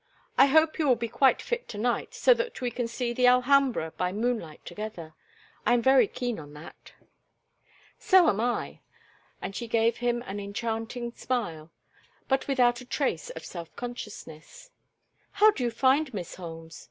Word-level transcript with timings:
I 0.35 0.47
hope 0.47 0.79
you 0.79 0.87
will 0.87 0.95
be 0.95 1.07
quite 1.07 1.43
fit 1.43 1.67
to 1.67 1.77
night 1.77 2.15
so 2.15 2.33
that 2.33 2.59
we 2.59 2.71
can 2.71 2.87
see 2.87 3.13
the 3.13 3.27
Alhambra 3.27 3.91
by 3.97 4.11
moonlight 4.11 4.65
together. 4.65 5.13
I 5.63 5.75
am 5.75 5.81
very 5.83 6.07
keen 6.07 6.39
on 6.39 6.53
that." 6.55 6.93
"So 7.99 8.27
am 8.27 8.39
I," 8.39 8.79
and 9.43 9.55
she 9.55 9.67
gave 9.67 9.97
him 9.97 10.23
an 10.23 10.39
enchanting 10.39 11.11
smile, 11.11 11.71
but 12.27 12.47
without 12.47 12.81
a 12.81 12.85
trace 12.85 13.29
of 13.29 13.45
self 13.45 13.75
consciousness. 13.75 14.71
"How 15.33 15.51
do 15.51 15.63
you 15.63 15.69
find 15.69 16.11
Miss 16.15 16.33
Holmes? 16.33 16.79